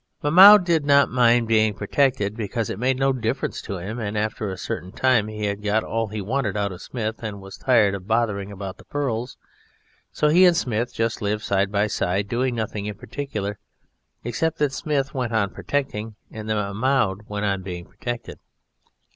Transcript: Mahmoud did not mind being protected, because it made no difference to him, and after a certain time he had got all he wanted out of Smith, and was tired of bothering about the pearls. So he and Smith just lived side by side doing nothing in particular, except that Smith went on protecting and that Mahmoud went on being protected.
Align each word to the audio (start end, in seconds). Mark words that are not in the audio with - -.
Mahmoud 0.23 0.63
did 0.65 0.83
not 0.83 1.11
mind 1.11 1.47
being 1.47 1.75
protected, 1.75 2.35
because 2.35 2.71
it 2.71 2.79
made 2.79 2.97
no 2.97 3.13
difference 3.13 3.61
to 3.61 3.77
him, 3.77 3.99
and 3.99 4.17
after 4.17 4.49
a 4.49 4.57
certain 4.57 4.91
time 4.91 5.27
he 5.27 5.45
had 5.45 5.61
got 5.61 5.83
all 5.83 6.07
he 6.07 6.19
wanted 6.21 6.57
out 6.57 6.71
of 6.71 6.81
Smith, 6.81 7.21
and 7.21 7.39
was 7.39 7.55
tired 7.55 7.93
of 7.93 8.07
bothering 8.07 8.51
about 8.51 8.77
the 8.79 8.85
pearls. 8.85 9.37
So 10.11 10.29
he 10.29 10.43
and 10.47 10.57
Smith 10.57 10.91
just 10.91 11.21
lived 11.21 11.43
side 11.43 11.71
by 11.71 11.85
side 11.85 12.27
doing 12.27 12.55
nothing 12.55 12.87
in 12.87 12.95
particular, 12.95 13.59
except 14.23 14.57
that 14.57 14.73
Smith 14.73 15.13
went 15.13 15.33
on 15.33 15.51
protecting 15.51 16.15
and 16.31 16.49
that 16.49 16.55
Mahmoud 16.55 17.29
went 17.29 17.45
on 17.45 17.61
being 17.61 17.85
protected. 17.85 18.39